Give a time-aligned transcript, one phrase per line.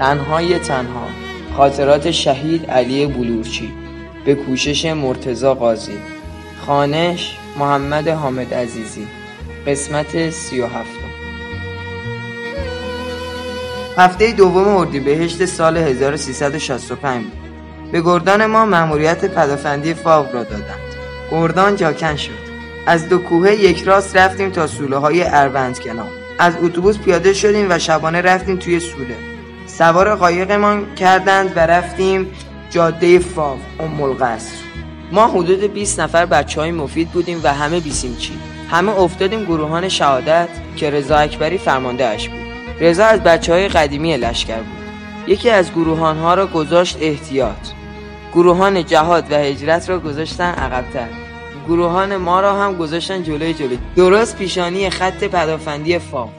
[0.00, 1.06] تنهای تنها.
[1.56, 3.72] خاطرات شهید علی بلورچی.
[4.24, 5.98] به کوشش مرتزا قاضی.
[6.66, 9.06] خانش محمد حامد عزیزی.
[9.66, 11.10] قسمت سی و هفتم.
[13.96, 17.32] هفته دوم اردیبهشت سال 1365 بود
[17.92, 20.94] به گردان ما مأموریت پدافندی فاو را دادند.
[21.30, 22.50] گردان جاکن شد.
[22.86, 26.10] از دو کوه یک راست رفتیم تا سوله های اروند کنار.
[26.38, 29.29] از اتوبوس پیاده شدیم و شبانه رفتیم توی سوله.
[29.78, 32.26] سوار قایقمان کردند و رفتیم
[32.70, 34.54] جاده فاو ام القصر.
[35.12, 38.32] ما حدود 20 نفر بچه های مفید بودیم و همه بیسیم چی.
[38.70, 42.40] همه افتادیم گروهان شهادت که رضا اکبری فرمانده اش بود.
[42.80, 44.80] رضا از بچه های قدیمی لشکر بود.
[45.26, 47.68] یکی از گروهان ها را گذاشت احتیاط.
[48.32, 51.08] گروهان جهاد و هجرت را گذاشتن عقبتر.
[51.68, 53.78] گروهان ما را هم گذاشتن جلوی جلوی.
[53.96, 56.30] درست پیشانی خط پدافندی فاو.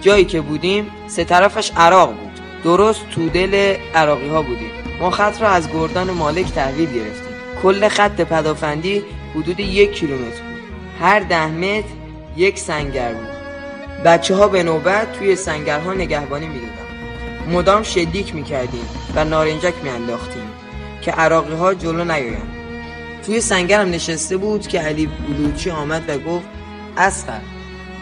[0.00, 2.29] جایی که بودیم سه طرفش عراق بود.
[2.64, 4.70] درست تو دل عراقی ها بودیم.
[5.00, 7.34] ما خط را از گردان مالک تحویل گرفتیم.
[7.62, 9.02] کل خط پدافندی
[9.34, 10.60] حدود یک کیلومتر بود.
[11.00, 11.88] هر ده متر
[12.36, 13.28] یک سنگر بود.
[14.04, 16.80] بچه ها به نوبت توی سنگرها نگهبانی می‌دادن.
[17.50, 20.50] مدام شلیک می‌کردیم و نارنجک میانداختیم
[21.02, 22.52] که عراقی ها جلو نیایند
[23.26, 26.46] توی سنگرم نشسته بود که علی بلوچی آمد و گفت
[26.96, 27.40] اسقر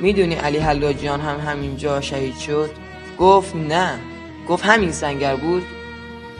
[0.00, 2.70] می‌دونی علی حلاجیان هم همینجا شهید شد؟
[3.18, 3.98] گفت نه.
[4.48, 5.62] گفت همین سنگر بود.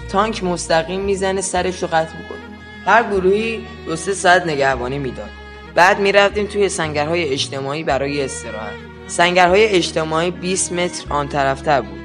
[0.08, 2.38] تانک مستقیم می‌زنه سرش رو قطع می‌کنه.
[2.86, 5.30] هر گروهی دو سه ساعت نگهبانی می‌داد.
[5.74, 8.72] بعد می‌رفتیم توی سنگرهای اجتماعی برای استراحت.
[9.06, 12.00] سنگرهای اجتماعی 20 متر آن طرفتر بود.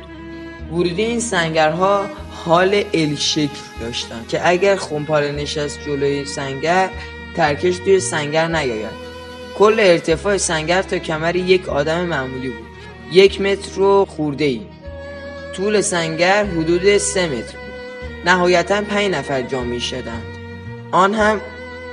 [0.71, 2.05] ورودی این سنگرها
[2.45, 6.89] حال ال شکل داشتن که اگر خونپاره نشست جلوی سنگر
[7.35, 9.09] ترکش توی سنگر نیاید.
[9.57, 12.67] کل ارتفاع سنگر تا کمر یک آدم معمولی بود.
[13.11, 14.61] یک متر و خورده ای
[15.59, 18.25] طول سنگر حدود سه متر بود.
[18.25, 20.23] نهایتا پنج نفر جا می شدند.
[20.91, 21.41] آن هم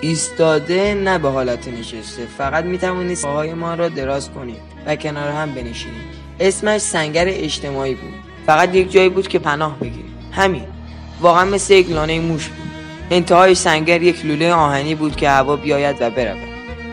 [0.00, 2.27] ایستاده نه به حالت نشسته.
[2.38, 6.03] فقط می توانید پاهای ما را دراز کنید و کنار هم بنشینید.
[6.41, 8.15] اسمش سنگر اجتماعی بود.
[8.47, 10.16] فقط یک جایی بود که پناه بگیرید.
[10.33, 10.65] همین.
[11.21, 12.71] واقعا مثل یک لانه موش بود.
[13.10, 16.48] انتهای سنگر یک لوله آهنی بود که هوا بیاید و برود.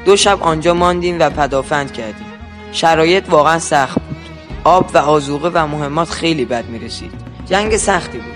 [0.06, 2.28] دو شب آنجا ماندیم و پدافند کردیم.
[2.72, 4.13] شرایط واقعا سخت بود.
[4.64, 7.12] آب و آزوقه و مهمات خیلی بد می رسید
[7.46, 8.34] جنگ سختی بود.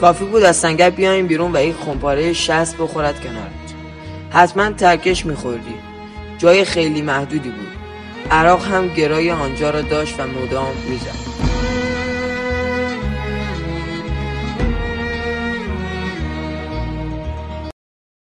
[0.00, 3.46] کافی بود از سنگر بیایم بیرون و یک خمپاره شست بخورد کنارت.
[4.30, 5.74] حتما ترکش میخوردی.
[6.38, 7.68] جای خیلی محدودی بود.
[8.30, 11.51] عراق هم گرای آنجا را داشت و مدام می‌زد.